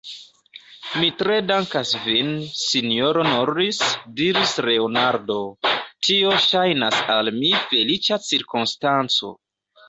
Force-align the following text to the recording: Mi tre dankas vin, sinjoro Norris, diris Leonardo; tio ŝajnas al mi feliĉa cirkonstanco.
Mi 0.99 1.09
tre 1.17 1.33
dankas 1.49 1.91
vin, 2.05 2.31
sinjoro 2.61 3.25
Norris, 3.27 3.81
diris 4.21 4.55
Leonardo; 4.69 5.37
tio 6.09 6.33
ŝajnas 6.47 6.99
al 7.19 7.31
mi 7.37 7.53
feliĉa 7.69 8.21
cirkonstanco. 8.31 9.33